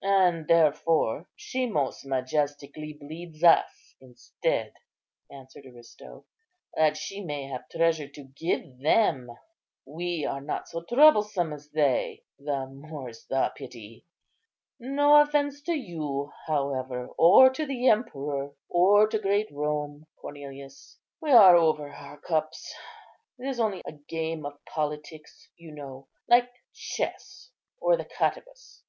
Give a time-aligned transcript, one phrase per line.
[0.00, 4.72] "And therefore she most majestically bleeds us instead,"
[5.30, 6.24] answered Aristo,
[6.74, 9.30] "that she may have treasure to give them.
[9.84, 14.06] We are not so troublesome as they; the more's the pity.
[14.80, 20.98] No offence to you, however, or to the emperor, or to great Rome, Cornelius.
[21.20, 22.74] We are over our cups;
[23.36, 28.82] it's only a game of politics, you know, like chess or the cottabus.